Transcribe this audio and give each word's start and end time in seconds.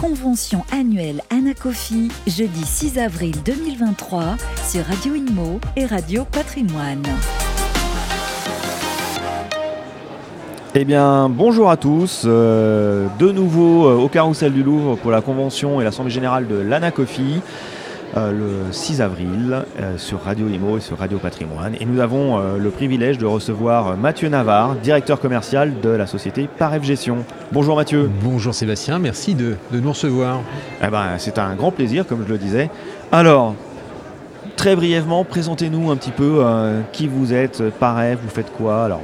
convention 0.00 0.64
annuelle 0.72 1.20
Anacofi, 1.28 2.08
jeudi 2.26 2.64
6 2.64 2.98
avril 2.98 3.34
2023 3.44 4.36
sur 4.66 4.82
Radio 4.86 5.14
Inmo 5.14 5.60
et 5.76 5.84
Radio 5.84 6.24
Patrimoine. 6.24 7.02
Eh 10.74 10.86
bien, 10.86 11.28
bonjour 11.28 11.70
à 11.70 11.76
tous. 11.76 12.22
Euh, 12.24 13.08
de 13.18 13.30
nouveau 13.30 13.88
euh, 13.88 13.96
au 13.96 14.08
Carrousel 14.08 14.54
du 14.54 14.62
Louvre 14.62 14.96
pour 14.96 15.10
la 15.10 15.20
convention 15.20 15.82
et 15.82 15.84
l'Assemblée 15.84 16.12
générale 16.12 16.46
de 16.48 16.56
l'Anacofi. 16.56 17.42
Euh, 18.16 18.32
le 18.32 18.72
6 18.72 19.02
avril 19.02 19.62
euh, 19.78 19.96
sur 19.96 20.24
Radio 20.24 20.48
Imo 20.48 20.78
et 20.78 20.80
sur 20.80 20.98
Radio 20.98 21.18
Patrimoine. 21.18 21.76
Et 21.78 21.84
nous 21.84 22.00
avons 22.00 22.38
euh, 22.40 22.58
le 22.58 22.70
privilège 22.70 23.18
de 23.18 23.26
recevoir 23.26 23.96
Mathieu 23.96 24.28
Navarre, 24.28 24.74
directeur 24.74 25.20
commercial 25.20 25.80
de 25.80 25.90
la 25.90 26.08
société 26.08 26.48
Paref 26.58 26.82
Gestion. 26.82 27.18
Bonjour 27.52 27.76
Mathieu. 27.76 28.10
Bonjour 28.24 28.52
Sébastien, 28.52 28.98
merci 28.98 29.36
de, 29.36 29.54
de 29.70 29.78
nous 29.78 29.90
recevoir. 29.90 30.40
Eh 30.82 30.88
ben, 30.88 31.18
C'est 31.18 31.38
un 31.38 31.54
grand 31.54 31.70
plaisir, 31.70 32.04
comme 32.04 32.24
je 32.26 32.32
le 32.32 32.38
disais. 32.38 32.68
Alors, 33.12 33.54
très 34.56 34.74
brièvement, 34.74 35.22
présentez-nous 35.22 35.92
un 35.92 35.96
petit 35.96 36.10
peu 36.10 36.44
qui 36.92 37.06
vous 37.06 37.32
êtes, 37.32 37.62
Paref, 37.78 38.18
vous 38.20 38.28
faites 38.28 38.52
quoi 38.52 38.86
Alors, 38.86 39.02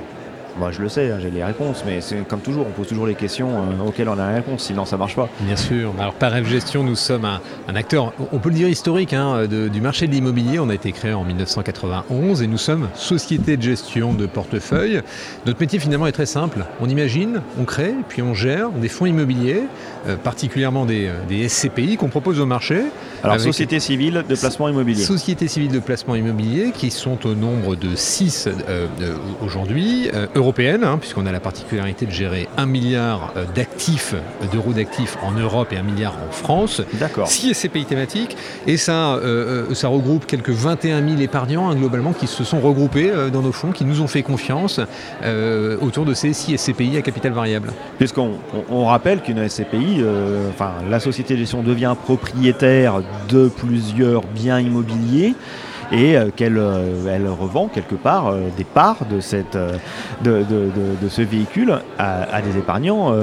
moi, 0.59 0.71
je 0.73 0.83
le 0.83 0.89
sais, 0.89 1.11
hein, 1.11 1.19
j'ai 1.21 1.31
les 1.31 1.45
réponses, 1.45 1.83
mais 1.87 2.01
c'est 2.01 2.17
comme 2.27 2.41
toujours, 2.41 2.67
on 2.67 2.71
pose 2.71 2.89
toujours 2.89 3.07
les 3.07 3.15
questions 3.15 3.51
euh, 3.51 3.87
auxquelles 3.87 4.09
on 4.09 4.15
a 4.15 4.29
la 4.29 4.35
réponse, 4.35 4.63
sinon 4.63 4.85
ça 4.85 4.97
marche 4.97 5.17
pas. 5.17 5.29
Bien 5.41 5.57
sûr. 5.57 5.93
Alors, 5.99 6.15
par 6.15 6.33
F 6.33 6.75
nous 6.75 6.97
sommes 6.97 7.25
un, 7.25 7.75
acteur, 7.75 8.13
on 8.33 8.39
peut 8.39 8.49
le 8.49 8.55
dire 8.55 8.69
historique, 8.69 9.13
hein, 9.13 9.47
du 9.47 9.81
marché 9.81 10.07
de 10.07 10.13
l'immobilier. 10.13 10.59
On 10.59 10.69
a 10.69 10.75
été 10.75 10.93
créé 10.93 11.13
en 11.13 11.25
1991 11.25 12.43
et 12.43 12.47
nous 12.47 12.59
sommes 12.59 12.89
société 12.95 13.57
de 13.57 13.63
gestion 13.63 14.15
de 14.15 14.27
portefeuille. 14.27 15.03
Notre 15.47 15.61
métier, 15.61 15.79
finalement, 15.79 16.07
est 16.07 16.13
très 16.13 16.27
simple. 16.27 16.65
On 16.81 16.89
imagine, 16.89 17.43
on 17.61 17.65
crée, 17.65 17.95
puis 18.09 18.23
on 18.23 18.35
gère 18.35 18.71
des 18.71 18.89
fonds 18.89 19.07
immobiliers, 19.07 19.65
euh, 20.07 20.17
particulièrement 20.17 20.87
des, 20.87 21.07
euh, 21.07 21.13
des 21.29 21.49
SCPI 21.49 21.97
qu'on 21.97 22.09
propose 22.09 22.41
au 22.41 22.47
marché. 22.47 22.83
Alors, 23.23 23.41
société 23.41 23.81
civile 23.81 24.25
de 24.29 24.35
placement 24.35 24.69
immobilier. 24.69 25.03
Société 25.03 25.49
civile 25.49 25.73
de 25.73 25.81
placement 25.81 26.15
immobilier 26.15 26.73
qui 26.73 26.91
sont 26.91 27.27
au 27.27 27.35
nombre 27.35 27.77
de 27.77 27.95
6 27.95 28.49
aujourd'hui 29.43 30.11
européenne, 30.35 30.85
hein, 30.85 30.99
puisqu'on 30.99 31.27
a 31.27 31.33
la 31.33 31.41
particularité 31.41 32.07
de 32.07 32.11
gérer 32.11 32.49
un 32.57 32.67
milliard 32.67 33.33
euh, 33.37 33.45
d'actifs, 33.55 34.15
euh, 34.15 34.47
d'euros 34.53 34.73
d'actifs 34.73 35.17
en 35.23 35.33
Europe 35.33 35.73
et 35.73 35.77
un 35.77 35.83
milliard 35.83 36.15
en 36.29 36.33
France. 36.33 36.83
D'accord. 36.95 37.29
6 37.29 37.55
SCPI 37.55 37.85
thématiques. 37.85 38.37
Et 38.67 38.77
ça, 38.77 39.15
euh, 39.15 39.75
ça 39.75 39.89
regroupe 39.89 40.27
quelques 40.27 40.51
21 40.51 41.07
000 41.07 41.21
épargnants, 41.21 41.71
hein, 41.71 41.75
globalement, 41.75 42.13
qui 42.13 42.27
se 42.27 42.45
sont 42.45 42.61
regroupés 42.61 43.13
dans 43.33 43.43
nos 43.43 43.53
fonds, 43.53 43.73
qui 43.73 43.85
nous 43.85 44.01
ont 44.01 44.07
fait 44.07 44.23
confiance 44.23 44.81
autour 45.81 46.05
de 46.05 46.15
ces 46.15 46.33
6 46.33 46.57
SCPI 46.57 46.97
à 46.97 47.03
capital 47.03 47.33
variable. 47.33 47.73
Puisqu'on 47.99 48.33
on, 48.71 48.87
rappelle 48.87 49.21
qu'une 49.21 49.49
SCPI, 49.49 50.03
enfin, 50.51 50.73
la 50.89 51.01
société 51.01 51.35
de 51.35 51.41
gestion 51.41 51.63
devient 51.63 51.95
propriétaire 52.05 53.01
de 53.29 53.49
plusieurs 53.49 54.23
biens 54.23 54.61
immobiliers 54.61 55.35
et 55.93 56.17
euh, 56.17 56.31
qu'elle 56.35 56.59
euh, 56.59 57.07
elle 57.09 57.29
revend 57.29 57.69
quelque 57.69 57.95
part 57.95 58.29
euh, 58.29 58.49
des 58.57 58.65
parts 58.65 59.05
de, 59.11 59.21
cette, 59.21 59.57
de, 60.23 60.45
de, 60.45 61.09
ce 61.09 61.23
véhicule 61.23 61.79
à, 61.99 62.43
des 62.43 62.59
épargnants 62.59 63.15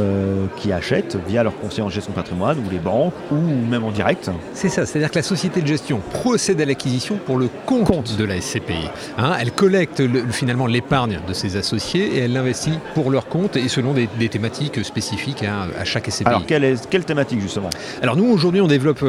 qui 0.57 0.71
achètent 0.71 1.17
via 1.27 1.43
leur 1.43 1.57
conseiller 1.59 1.83
en 1.83 1.89
gestion 1.89 2.13
patrimoine 2.13 2.57
ou 2.59 2.69
les 2.71 2.79
banques 2.79 3.13
ou 3.31 3.35
même 3.35 3.83
en 3.83 3.91
direct. 3.91 4.29
C'est 4.53 4.69
ça, 4.69 4.85
c'est-à-dire 4.85 5.11
que 5.11 5.15
la 5.15 5.23
société 5.23 5.61
de 5.61 5.67
gestion 5.67 5.99
procède 6.11 6.59
à 6.61 6.65
l'acquisition 6.65 7.17
pour 7.17 7.37
le 7.37 7.49
compte, 7.65 8.17
de 8.17 8.23
la 8.23 8.39
SCPI. 8.39 8.89
Hein. 9.17 9.33
elle 9.39 9.51
collecte 9.51 10.01
finalement 10.31 10.67
l'épargne 10.67 11.19
de 11.27 11.33
ses 11.33 11.57
associés 11.57 12.17
et 12.17 12.19
elle 12.19 12.33
l'investit 12.33 12.79
pour 12.93 13.11
leur 13.11 13.27
compte 13.27 13.57
et 13.57 13.67
selon 13.67 13.93
des, 13.93 14.07
thématiques 14.29 14.83
spécifiques 14.83 15.43
hein, 15.43 15.67
à 15.79 15.83
chaque 15.83 16.09
SCPI. 16.09 16.27
Alors 16.27 16.45
quelle, 16.45 16.63
est, 16.63 16.89
quelle 16.89 17.05
thématique 17.05 17.41
justement? 17.41 17.69
Alors 18.01 18.15
nous 18.15 18.25
aujourd'hui 18.25 18.61
on 18.61 18.67
développe 18.67 19.03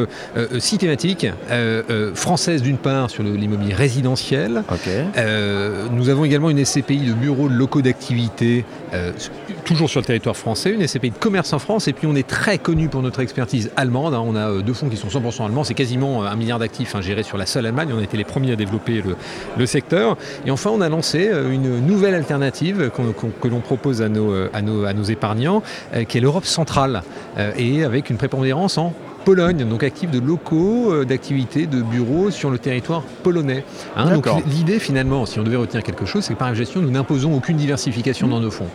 six 0.59 0.79
thématiques 0.79 1.27
françaises 2.15 2.63
d'une 2.63 2.79
part 2.79 3.11
sur 3.11 3.23
le 3.23 3.37
l'immobilier 3.45 3.75
résidentiel. 3.75 4.65
Euh, 5.17 5.87
nous 5.91 6.09
avons 6.09 6.25
également 6.25 6.51
une 6.51 6.65
SCPI 6.65 6.99
de 6.99 7.13
bureaux 7.13 7.49
de 7.49 7.55
locaux 7.55 7.83
d'activité, 7.83 8.65
euh, 8.93 9.13
toujours 9.65 9.89
sur 9.89 10.01
le 10.01 10.07
territoire 10.07 10.37
français, 10.37 10.71
une 10.71 10.87
SCPI 10.87 11.11
de 11.11 11.19
commerce 11.19 11.53
en 11.53 11.59
France, 11.59 11.89
et 11.89 11.93
puis 11.93 12.07
on 12.07 12.15
est 12.15 12.27
très 12.27 12.59
connu 12.59 12.89
pour 12.89 13.03
notre 13.03 13.21
expertise 13.21 13.71
allemande. 13.77 14.15
Hein. 14.15 14.23
On 14.25 14.37
a 14.37 14.51
euh, 14.51 14.63
deux 14.63 14.73
fonds 14.73 14.89
qui 14.89 14.97
sont 14.97 15.09
100% 15.09 15.47
allemands, 15.47 15.65
c'est 15.65 15.75
quasiment 15.75 16.25
un 16.25 16.37
milliard 16.37 16.59
d'actifs 16.59 16.95
hein, 16.95 17.01
gérés 17.01 17.23
sur 17.23 17.39
la 17.39 17.47
seule 17.47 17.67
Allemagne. 17.67 17.91
On 17.95 17.99
a 17.99 18.03
été 18.03 18.17
les 18.17 18.25
premiers 18.25 18.53
à 18.53 18.57
développer 18.57 19.03
le, 19.57 19.67
secteur. 19.67 20.19
Et 20.45 20.51
enfin, 20.51 20.71
on 20.71 20.83
a 20.83 20.89
lancé 20.91 21.31
une 21.51 21.81
nouvelle 21.87 22.15
alternative 22.15 22.91
que 22.91 23.49
l'on 23.49 23.61
propose 23.61 24.03
à 24.03 24.11
nos, 24.11 24.35
à 24.53 24.61
nos, 24.61 24.85
à 24.85 24.93
nos 24.93 25.05
épargnants, 25.05 25.63
qui 26.07 26.19
est 26.19 26.21
l'Europe 26.21 26.45
centrale, 26.45 27.03
et 27.57 27.83
avec 27.83 28.11
une 28.11 28.19
prépondérance 28.19 28.77
en 28.77 28.93
Pologne, 29.25 29.65
donc 29.67 29.83
active 29.83 30.11
de 30.11 30.21
locaux 30.21 30.93
euh, 30.93 31.05
d'activités 31.05 31.67
de 31.67 31.81
bureaux 31.81 32.31
sur 32.31 32.51
le 32.51 32.59
territoire 32.59 33.03
polonais. 33.23 33.65
Hein. 33.97 34.11
donc 34.15 34.29
l'idée 34.47 34.79
finalement, 34.79 35.25
si 35.25 35.39
on 35.39 35.43
devait 35.43 35.57
retenir 35.57 35.83
quelque 35.83 36.05
chose, 36.05 36.25
c'est 36.25 36.35
que 36.35 36.39
par 36.39 36.55
gestion, 36.55 36.83
nous 36.83 36.91
n'imposons 36.91 37.35
aucune 37.35 37.57
diversification 37.57 38.29
dans 38.29 38.41
nos 38.41 38.51
fonds. 38.51 38.69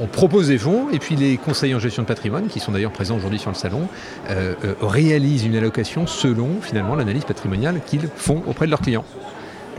On 0.00 0.06
propose 0.06 0.48
des 0.48 0.58
fonds 0.58 0.88
et 0.92 0.98
puis 0.98 1.16
les 1.16 1.36
conseillers 1.36 1.74
en 1.74 1.80
gestion 1.80 2.02
de 2.02 2.08
patrimoine, 2.08 2.46
qui 2.46 2.60
sont 2.60 2.72
d'ailleurs 2.72 2.92
présents 2.92 3.16
aujourd'hui 3.16 3.40
sur 3.40 3.50
le 3.50 3.56
salon, 3.56 3.88
euh, 4.30 4.54
euh, 4.64 4.74
réalisent 4.80 5.44
une 5.44 5.56
allocation 5.56 6.06
selon 6.06 6.60
finalement 6.60 6.94
l'analyse 6.94 7.24
patrimoniale 7.24 7.80
qu'ils 7.84 8.08
font 8.14 8.42
auprès 8.46 8.66
de 8.66 8.70
leurs 8.70 8.80
clients. 8.80 9.04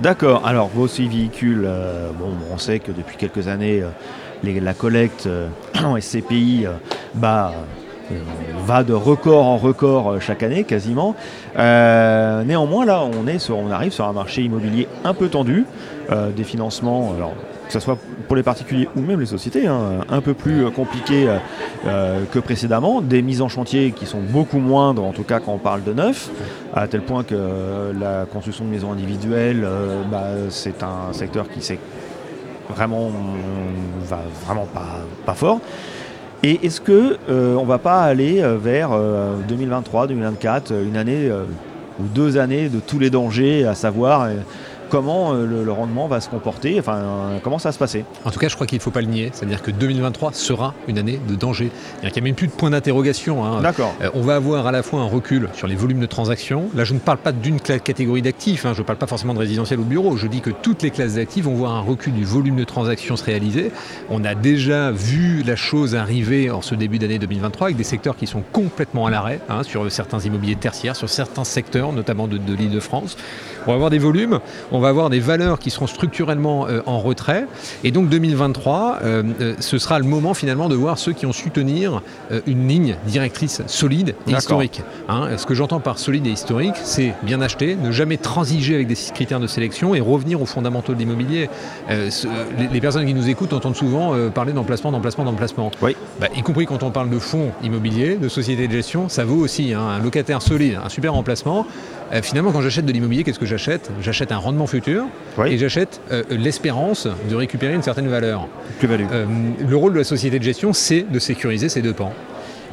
D'accord. 0.02 0.46
Alors 0.46 0.68
vos 0.68 0.88
six 0.88 1.08
véhicules, 1.08 1.68
bon, 2.20 2.34
on 2.54 2.58
sait 2.58 2.80
que 2.80 2.92
depuis 2.92 3.18
quelques 3.18 3.48
années, 3.48 3.84
la 4.44 4.74
collecte 4.74 5.28
en 5.84 6.00
SCPI 6.00 6.68
bah, 7.16 7.54
va 8.66 8.84
de 8.84 8.94
record 8.94 9.46
en 9.46 9.58
record 9.58 10.12
euh, 10.12 10.20
chaque 10.20 10.44
année 10.44 10.64
quasiment. 10.64 11.16
Euh, 11.58 12.44
néanmoins 12.44 12.86
là 12.86 13.04
on, 13.04 13.28
est 13.28 13.50
on 13.50 13.72
arrive 13.72 13.92
sur 13.92 14.06
un 14.06 14.14
marché 14.14 14.42
immobilier 14.44 14.88
un 15.04 15.14
peu 15.14 15.30
tendu, 15.30 15.66
euh, 16.12 16.32
des 16.32 16.44
financements, 16.44 17.14
alors, 17.16 17.34
que 17.68 17.74
ce 17.74 17.80
soit 17.80 17.98
pour 18.28 18.36
les 18.36 18.44
particuliers 18.44 18.88
ou 18.96 19.02
même 19.02 19.20
les 19.20 19.26
sociétés, 19.26 19.68
hein, 19.68 20.00
un 20.10 20.22
peu 20.22 20.34
plus 20.34 20.70
compliqué 20.72 21.28
que 21.84 22.40
précédemment, 22.40 23.02
des 23.02 23.22
mises 23.22 23.42
en 23.42 23.50
chantier 23.50 23.92
qui 23.92 24.06
sont 24.06 24.22
beaucoup 24.22 24.60
moindres 24.60 25.04
en 25.04 25.12
tout 25.12 25.24
cas 25.24 25.40
quand 25.42 25.54
on 25.54 25.58
parle 25.58 25.84
de 25.84 25.92
neuf, 25.94 26.30
à 26.74 26.88
tel 26.88 27.02
point 27.02 27.24
que 27.24 27.92
la 28.00 28.26
construction 28.26 28.64
de 28.64 28.70
maisons 28.70 28.94
individuelles, 28.94 29.68
bah, 30.10 30.28
c'est 30.50 30.82
un 30.82 31.12
secteur 31.12 31.50
qui 31.50 31.62
s'est 31.62 31.80
vraiment 32.70 33.12
va 34.06 34.20
vraiment 34.46 34.68
pas 35.26 35.34
fort. 35.34 35.60
Et 36.44 36.66
est-ce 36.66 36.82
que 36.82 37.18
euh, 37.30 37.56
on 37.56 37.66
va 37.66 37.80
pas 37.80 38.02
aller 38.02 38.42
euh, 38.42 38.58
vers 38.58 38.92
2023, 39.48 40.08
2024, 40.08 40.72
euh, 40.72 40.86
une 40.86 40.96
année 40.96 41.32
ou 42.00 42.04
deux 42.04 42.38
années 42.38 42.70
de 42.70 42.80
tous 42.80 43.00
les 43.00 43.10
dangers, 43.10 43.66
à 43.66 43.74
savoir 43.74 44.30
comment 44.90 45.34
euh, 45.34 45.46
le, 45.46 45.72
rendement 45.72 46.08
va 46.08 46.22
se 46.22 46.30
comporter, 46.30 46.80
enfin 46.80 46.96
euh, 46.96 47.38
comment 47.42 47.60
ça 47.60 47.70
va 47.70 47.74
se 47.74 47.80
passer. 47.80 48.06
En 48.26 48.32
tout 48.32 48.40
cas, 48.40 48.48
je 48.48 48.56
crois 48.56 48.68
qu'il 48.68 48.78
ne 48.78 48.82
faut 48.82 48.92
pas 48.92 49.02
le 49.02 49.08
nier, 49.08 49.30
c'est-à-dire 49.34 49.62
que 49.62 49.72
2023 49.72 50.34
sera 50.34 50.74
une 50.88 50.98
année 50.98 51.20
de 51.28 51.36
danger. 51.36 51.70
Il 52.04 52.10
n'y 52.10 52.18
a 52.18 52.22
même 52.22 52.36
plus 52.36 52.48
de 52.48 52.52
point 52.52 52.70
d'interrogation. 52.70 53.46
Hein. 53.46 53.62
D'accord. 53.62 53.94
Euh, 54.02 54.10
on 54.14 54.22
va 54.22 54.36
avoir 54.36 54.68
à 54.68 54.72
la 54.72 54.84
fois 54.84 55.02
un 55.02 55.08
recul 55.08 55.50
sur 55.54 55.68
les 55.68 55.76
volumes 55.76 56.00
de 56.00 56.06
transactions. 56.06 56.70
Là, 56.76 56.84
je 56.84 56.94
ne 56.94 57.00
parle 57.00 57.18
pas 57.18 57.32
d'une 57.32 57.60
catégorie 57.60 58.22
d'actifs, 58.22 58.66
hein. 58.66 58.74
je 58.74 58.82
ne 58.82 58.86
parle 58.86 59.00
pas 59.00 59.08
forcément 59.08 59.34
de 59.34 59.40
résidentiel 59.40 59.80
ou 59.80 59.84
de 59.84 59.90
bureau. 59.90 60.18
Je 60.18 60.28
dis 60.28 60.42
que 60.42 60.50
toutes 60.50 60.84
les 60.84 60.92
classes 60.92 61.16
d'actifs 61.16 61.46
vont 61.46 61.54
voir 61.54 61.74
un 61.76 61.82
recul 61.82 62.14
du 62.14 62.24
volume 62.24 62.56
de 62.56 62.64
transactions 62.64 63.18
se 63.18 63.24
réaliser. 63.24 63.72
On 64.10 64.24
a 64.24 64.36
déjà 64.36 64.92
vu 64.92 65.44
la 65.44 65.56
chose 65.56 65.96
arriver 65.96 66.50
en 66.52 66.62
ce 66.62 66.76
début 66.76 67.00
d'année 67.00 67.20
2023 67.20 67.68
avec 67.68 67.78
des 67.78 67.84
secteurs 67.84 68.16
qui 68.16 68.28
sont 68.28 68.44
complètement 68.52 69.06
à 69.06 69.10
l'arrêt, 69.10 69.40
hein, 69.50 69.64
sur 69.64 69.92
certains 69.92 70.20
immobiliers 70.20 70.56
tertiaires, 70.56 70.96
sur 70.96 71.10
certains 71.10 71.44
secteurs, 71.44 71.92
notamment 71.94 72.28
de, 72.28 72.38
de 72.38 72.54
l'île 72.54 72.72
de 72.72 72.80
France. 72.80 73.18
On 73.66 73.72
va 73.72 73.76
avoir 73.76 73.90
des 73.90 73.98
volumes 73.98 74.40
on 74.72 74.77
va 74.80 74.90
avoir 74.90 75.10
des 75.10 75.20
valeurs 75.20 75.60
qui 75.60 75.70
seront 75.70 75.88
structurellement 75.88 76.68
euh, 76.68 76.82
en 76.86 77.00
retrait. 77.00 77.46
Et 77.84 77.92
donc 77.92 78.10
2023, 78.10 79.00
euh, 79.02 79.24
euh, 79.42 79.56
ce 79.60 79.78
sera 79.78 80.00
le 80.00 80.06
moment 80.06 80.34
finalement 80.34 80.70
de 80.70 80.76
voir 80.76 80.98
ceux 80.98 81.14
qui 81.14 81.26
ont 81.26 81.34
su 81.34 81.52
tenir 81.52 82.02
une 82.46 82.68
ligne 82.68 82.96
directrice 83.06 83.62
solide 83.68 84.16
et 84.28 84.32
historique. 84.32 84.82
Hein. 85.08 85.38
ce 85.38 85.46
que 85.46 85.54
j'entends 85.54 85.80
par 85.80 85.98
solide 86.00 86.28
et 86.28 86.32
historique, 86.32 86.76
c'est 86.84 87.14
bien 87.24 87.42
acheter, 87.42 87.76
ne 87.76 87.92
jamais 87.92 88.18
transiger 88.18 88.76
avec 88.76 88.88
des 88.88 88.96
critères 89.14 89.40
de 89.40 89.48
sélection 89.48 89.96
et 89.96 90.02
revenir 90.02 90.42
aux 90.42 90.46
fondamentaux 90.46 90.94
de 90.94 91.00
l'immobilier. 91.00 91.50
les, 91.90 92.82
personnes 92.82 93.06
qui 93.06 93.14
nous 93.14 93.30
écoutent 93.30 93.54
entendent 93.54 93.76
souvent 93.76 94.14
parler 94.34 94.54
d'emplacement, 94.54 94.92
d'emplacement, 94.92 95.24
d'emplacement. 95.24 95.72
Oui. 95.82 95.96
Bah, 96.20 96.28
y 96.36 96.42
compris 96.42 96.66
quand 96.66 96.84
on 96.84 96.92
parle 96.92 97.10
de 97.10 97.20
fonds 97.20 97.52
immobiliers, 97.64 98.16
de 98.16 98.30
sociétés 98.30 98.68
de 98.68 98.74
gestion, 98.74 99.10
ça 99.10 99.26
vaut 99.26 99.38
aussi 99.38 99.74
hein, 99.74 99.82
un 99.82 100.00
locataire 100.00 100.42
solide, 100.42 100.80
un 100.84 100.90
super 100.90 101.16
emplacement. 101.16 101.66
Finalement, 102.22 102.52
quand 102.52 102.62
j'achète 102.62 102.86
de 102.86 102.92
l'immobilier, 102.92 103.24
qu'est-ce 103.24 103.40
que 103.40 103.46
j'achète? 103.46 103.92
J'achète 104.02 104.32
un 104.32 104.38
rendement 104.38 104.68
futur 104.68 105.06
et 105.46 105.58
j'achète 105.58 106.02
euh, 106.12 106.24
l'espérance 106.30 107.08
de 107.30 107.36
récupérer 107.36 107.74
une 107.74 107.84
certaine 107.84 108.08
valeur. 108.08 108.48
Plus-value. 108.80 109.06
Euh, 109.12 109.26
le 109.68 109.76
rôle 109.76 109.94
de 109.94 110.00
la 110.00 110.04
société 110.04 110.40
de 110.40 110.44
gestion, 110.44 110.74
c'est 110.74 111.02
de 111.02 111.20
sécuriser 111.20 111.70
ces 111.70 111.82
deux 111.82 111.94
pans. 111.94 112.14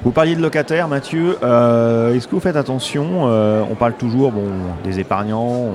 Vous 0.04 0.10
parliez 0.10 0.36
de 0.36 0.42
locataires, 0.42 0.86
Mathieu. 0.88 1.38
Euh, 1.42 2.14
est-ce 2.14 2.28
que 2.28 2.34
vous 2.34 2.40
faites 2.40 2.56
attention 2.56 3.24
On 3.24 3.74
parle 3.74 3.94
toujours 3.94 4.32
bon, 4.32 4.48
des 4.84 5.00
épargnants. 5.00 5.70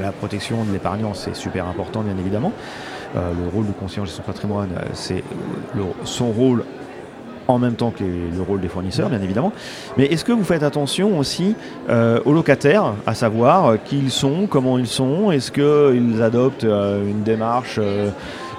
la 0.00 0.12
protection 0.12 0.64
de 0.64 0.72
l'épargnant, 0.72 1.12
c'est 1.14 1.36
super 1.36 1.66
important, 1.66 2.00
bien 2.02 2.16
évidemment. 2.18 2.52
le 3.14 3.48
rôle 3.52 3.66
du 3.66 3.72
conseiller 3.72 4.00
en 4.00 4.04
gestion 4.06 4.24
patrimoine, 4.24 4.70
c'est 4.94 5.22
son 6.04 6.30
rôle 6.30 6.64
en 7.48 7.58
même 7.58 7.74
temps 7.74 7.90
que 7.90 8.04
le 8.04 8.42
rôle 8.42 8.60
des 8.60 8.68
fournisseurs, 8.68 9.08
bien 9.08 9.20
évidemment. 9.20 9.52
Mais 9.96 10.06
est-ce 10.06 10.24
que 10.24 10.32
vous 10.32 10.44
faites 10.44 10.62
attention 10.62 11.18
aussi 11.18 11.54
aux 11.88 12.32
locataires, 12.32 12.94
à 13.06 13.14
savoir 13.14 13.82
qui 13.84 13.98
ils 13.98 14.10
sont, 14.10 14.46
comment 14.46 14.78
ils 14.78 14.86
sont, 14.86 15.30
est-ce 15.30 15.50
qu'ils 15.50 16.22
adoptent 16.22 16.64
une 16.64 17.22
démarche 17.22 17.80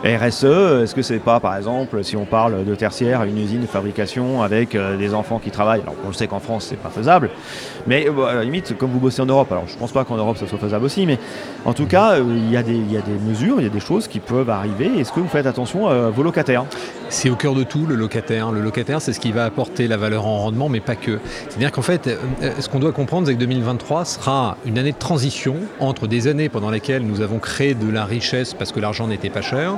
RSE, 0.03 0.45
est-ce 0.83 0.95
que 0.95 1.01
c'est 1.01 1.19
pas, 1.19 1.41
par 1.41 1.57
exemple, 1.57 2.01
si 2.05 2.15
on 2.15 2.23
parle 2.23 2.63
de 2.63 2.75
tertiaire, 2.75 3.23
une 3.23 3.37
usine 3.37 3.59
de 3.59 3.67
fabrication 3.67 4.41
avec 4.41 4.73
euh, 4.73 4.95
des 4.95 5.13
enfants 5.13 5.39
qui 5.39 5.51
travaillent? 5.51 5.81
Alors, 5.81 5.95
on 6.07 6.13
sait 6.13 6.27
qu'en 6.27 6.39
France, 6.39 6.67
c'est 6.69 6.77
pas 6.77 6.89
faisable, 6.89 7.29
mais 7.85 8.07
euh, 8.07 8.25
à 8.25 8.35
la 8.35 8.43
limite, 8.45 8.77
comme 8.77 8.91
vous 8.91 8.99
bossez 8.99 9.21
en 9.21 9.25
Europe, 9.25 9.51
alors 9.51 9.67
je 9.67 9.75
pense 9.75 9.91
pas 9.91 10.05
qu'en 10.05 10.15
Europe 10.15 10.37
ça 10.37 10.47
soit 10.47 10.57
faisable 10.57 10.85
aussi, 10.85 11.05
mais 11.05 11.19
en 11.65 11.73
tout 11.73 11.85
cas, 11.85 12.13
euh, 12.13 12.23
il 12.25 12.49
y, 12.49 12.53
y 12.53 12.57
a 12.57 12.63
des 12.63 13.19
mesures, 13.27 13.55
il 13.57 13.63
y 13.63 13.69
a 13.69 13.71
des 13.71 13.81
choses 13.81 14.07
qui 14.07 14.21
peuvent 14.21 14.49
arriver. 14.49 14.89
Est-ce 14.99 15.11
que 15.11 15.19
vous 15.19 15.27
faites 15.27 15.45
attention 15.45 15.89
à 15.89 16.09
vos 16.09 16.23
locataires? 16.23 16.63
C'est 17.09 17.29
au 17.29 17.35
cœur 17.35 17.55
de 17.55 17.63
tout, 17.63 17.85
le 17.87 17.95
locataire. 17.95 18.51
Le 18.51 18.61
locataire, 18.61 19.01
c'est 19.01 19.13
ce 19.13 19.19
qui 19.19 19.31
va 19.31 19.45
apporter 19.45 19.87
la 19.87 19.97
valeur 19.97 20.27
en 20.27 20.37
rendement, 20.37 20.69
mais 20.69 20.79
pas 20.79 20.95
que. 20.95 21.19
C'est-à-dire 21.49 21.71
qu'en 21.71 21.81
fait, 21.81 22.09
ce 22.59 22.69
qu'on 22.69 22.79
doit 22.79 22.91
comprendre, 22.91 23.27
c'est 23.27 23.33
que 23.33 23.39
2023 23.39 24.05
sera 24.05 24.57
une 24.65 24.77
année 24.77 24.91
de 24.91 24.97
transition 24.97 25.55
entre 25.79 26.07
des 26.07 26.27
années 26.27 26.49
pendant 26.49 26.69
lesquelles 26.69 27.01
nous 27.01 27.21
avons 27.21 27.39
créé 27.39 27.73
de 27.73 27.89
la 27.89 28.05
richesse 28.05 28.53
parce 28.53 28.71
que 28.71 28.79
l'argent 28.79 29.07
n'était 29.07 29.29
pas 29.29 29.41
cher, 29.41 29.77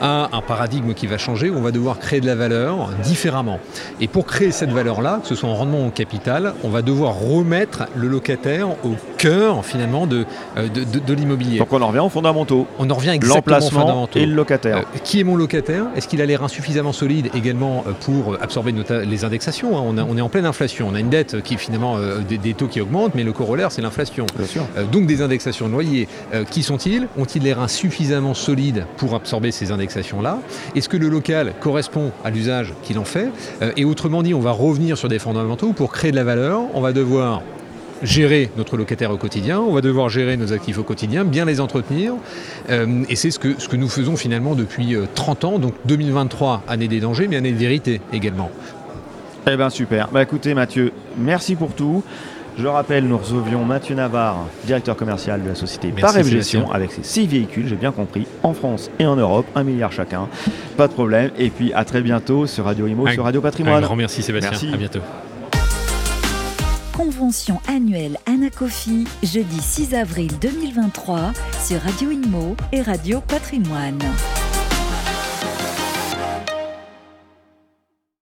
à 0.00 0.28
un 0.32 0.40
paradigme 0.40 0.92
qui 0.94 1.06
va 1.06 1.18
changer 1.18 1.50
où 1.50 1.56
on 1.56 1.62
va 1.62 1.70
devoir 1.70 1.98
créer 1.98 2.20
de 2.20 2.26
la 2.26 2.34
valeur 2.34 2.90
différemment. 3.04 3.60
Et 4.00 4.08
pour 4.08 4.26
créer 4.26 4.50
cette 4.50 4.70
valeur-là, 4.70 5.20
que 5.22 5.28
ce 5.28 5.34
soit 5.36 5.48
en 5.48 5.54
rendement 5.54 5.82
ou 5.82 5.86
en 5.86 5.90
capital, 5.90 6.54
on 6.64 6.68
va 6.68 6.82
devoir 6.82 7.14
remettre 7.14 7.84
le 7.94 8.08
locataire 8.08 8.70
au 8.84 8.96
cœur 9.22 9.64
finalement 9.64 10.08
de, 10.08 10.26
euh, 10.56 10.68
de, 10.68 11.14
l'immobilier. 11.14 11.60
Donc 11.60 11.72
on 11.72 11.80
en 11.80 11.86
revient 11.86 12.00
aux 12.00 12.08
fondamentaux. 12.08 12.66
On 12.80 12.90
en 12.90 12.94
revient 12.94 13.10
exactement 13.10 13.58
aux 13.58 13.70
fondamentaux. 13.70 14.18
Et 14.18 14.26
le 14.26 14.34
locataire. 14.34 14.78
Euh, 14.78 14.98
qui 15.04 15.20
est 15.20 15.24
mon 15.24 15.36
locataire? 15.36 15.84
Est-ce 15.94 16.08
qu'il 16.08 16.20
a 16.20 16.26
l'air 16.26 16.42
insuffisamment 16.42 16.92
solide 16.92 17.30
également 17.32 17.84
euh, 17.86 17.92
pour 18.00 18.36
absorber 18.42 18.74
les 19.06 19.24
indexations 19.24 19.78
hein? 19.78 20.04
On, 20.08 20.18
est 20.18 20.20
en 20.20 20.28
pleine 20.28 20.44
inflation. 20.44 20.88
On 20.90 20.94
a 20.96 21.00
une 21.00 21.08
dette 21.08 21.40
qui 21.42 21.56
finalement 21.56 21.98
des, 22.28 22.54
taux 22.54 22.66
qui 22.66 22.80
augmentent, 22.80 23.14
mais 23.14 23.22
le 23.22 23.32
corollaire 23.32 23.70
c'est 23.70 23.82
l'inflation. 23.82 24.26
donc 24.90 25.06
des 25.06 25.22
indexations 25.22 25.68
de 25.68 25.72
loyer. 25.72 26.08
qui 26.50 26.62
sont-ils? 26.62 27.06
Ont-ils 27.16 27.42
l'air 27.42 27.60
insuffisamment 27.60 28.34
solides 28.34 28.86
pour 28.96 29.14
absorber 29.14 29.52
ces 29.52 29.70
indexations-là? 29.70 30.38
Est-ce 30.74 30.88
que 30.88 30.96
le 30.96 31.08
local 31.08 31.52
correspond 31.60 32.10
à 32.24 32.30
l'usage 32.30 32.72
qu'il 32.82 32.98
en 32.98 33.04
fait? 33.04 33.28
Et 33.76 33.84
autrement 33.84 34.22
dit, 34.22 34.34
on 34.34 34.40
va 34.40 34.50
revenir 34.50 34.98
sur 34.98 35.08
des 35.08 35.18
fondamentaux 35.18 35.72
pour 35.72 35.92
créer 35.92 36.10
de 36.10 36.16
la 36.16 36.24
valeur. 36.24 36.62
On 36.74 36.80
va 36.80 36.92
devoir 36.92 37.42
gérer 38.02 38.50
notre 38.56 38.76
locataire 38.76 39.10
au 39.10 39.16
quotidien, 39.16 39.60
on 39.60 39.72
va 39.72 39.80
devoir 39.80 40.08
gérer 40.08 40.36
nos 40.36 40.52
actifs 40.52 40.78
au 40.78 40.82
quotidien, 40.82 41.24
bien 41.24 41.44
les 41.44 41.60
entretenir. 41.60 42.14
Euh, 42.70 43.04
et 43.08 43.16
c'est 43.16 43.30
ce 43.30 43.38
que, 43.38 43.60
ce 43.60 43.68
que 43.68 43.76
nous 43.76 43.88
faisons 43.88 44.16
finalement 44.16 44.54
depuis 44.54 44.96
30 45.14 45.44
euh, 45.44 45.46
ans, 45.46 45.58
donc 45.58 45.74
2023, 45.86 46.64
année 46.68 46.88
des 46.88 47.00
dangers, 47.00 47.28
mais 47.28 47.36
année 47.36 47.52
de 47.52 47.58
vérité 47.58 48.00
également. 48.12 48.50
Eh 49.50 49.56
bien 49.56 49.70
super. 49.70 50.08
Bah 50.12 50.22
écoutez 50.22 50.54
Mathieu, 50.54 50.92
merci 51.18 51.56
pour 51.56 51.72
tout. 51.72 52.04
Je 52.58 52.66
rappelle, 52.66 53.08
nous 53.08 53.16
recevions 53.16 53.64
Mathieu 53.64 53.94
Navarre, 53.94 54.46
directeur 54.64 54.94
commercial 54.94 55.42
de 55.42 55.48
la 55.48 55.54
société 55.54 55.88
Par 55.88 56.22
Gestion, 56.22 56.70
avec 56.70 56.92
ses 56.92 57.02
six 57.02 57.26
véhicules, 57.26 57.66
j'ai 57.66 57.76
bien 57.76 57.92
compris, 57.92 58.26
en 58.42 58.52
France 58.52 58.90
et 58.98 59.06
en 59.06 59.16
Europe, 59.16 59.46
un 59.54 59.64
milliard 59.64 59.90
chacun. 59.90 60.28
Pas 60.76 60.86
de 60.86 60.92
problème. 60.92 61.30
Et 61.38 61.48
puis 61.48 61.72
à 61.72 61.84
très 61.84 62.02
bientôt 62.02 62.46
sur 62.46 62.66
Radio 62.66 62.86
Imo, 62.86 63.08
sur 63.08 63.24
Radio 63.24 63.40
Patrimoine. 63.40 63.82
Un 63.82 63.86
grand 63.86 63.96
merci 63.96 64.22
Sébastien. 64.22 64.50
Merci. 64.50 64.70
À 64.72 64.76
bientôt. 64.76 65.00
Convention 67.02 67.58
annuelle 67.66 68.16
Anacofi, 68.26 69.08
jeudi 69.24 69.60
6 69.60 69.92
avril 69.92 70.30
2023 70.38 71.32
sur 71.66 71.80
Radio 71.80 72.12
Inmo 72.12 72.56
et 72.70 72.80
Radio 72.80 73.20
Patrimoine. 73.20 73.98